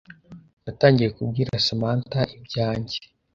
Natangiye 0.63 1.09
kubwira 1.17 1.63
Samantha 1.67 2.19
ibyanjye, 2.37 2.97